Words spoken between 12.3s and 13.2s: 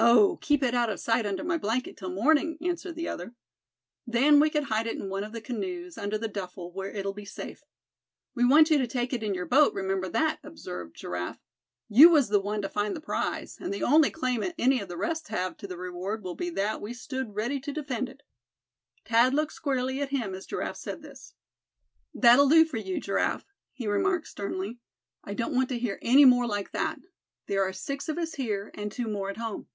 one to find the